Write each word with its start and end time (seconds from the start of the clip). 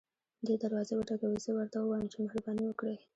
دی 0.45 0.55
دروازه 0.63 0.93
وټکوي 0.95 1.39
زه 1.45 1.51
ورته 1.53 1.77
ووایم 1.79 2.07
چې 2.11 2.17
مهرباني 2.23 2.63
وکړئ. 2.67 2.97